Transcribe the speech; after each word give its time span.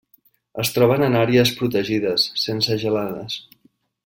Es 0.63 0.71
troben 0.77 1.05
en 1.07 1.17
àrees 1.19 1.51
protegides, 1.59 2.27
sense 2.47 2.79
gelades. 2.87 3.41